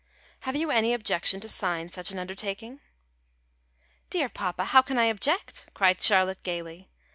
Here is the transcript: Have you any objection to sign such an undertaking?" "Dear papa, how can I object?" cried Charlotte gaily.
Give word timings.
Have 0.39 0.55
you 0.55 0.71
any 0.71 0.95
objection 0.95 1.39
to 1.41 1.47
sign 1.47 1.89
such 1.89 2.09
an 2.09 2.17
undertaking?" 2.17 2.79
"Dear 4.09 4.29
papa, 4.29 4.65
how 4.65 4.81
can 4.81 4.97
I 4.97 5.05
object?" 5.05 5.69
cried 5.75 6.01
Charlotte 6.01 6.41
gaily. 6.41 6.89